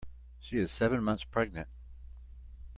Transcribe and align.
She 0.39 0.57
is 0.57 0.71
seven 0.71 1.03
months 1.03 1.25
pregnant. 1.25 1.67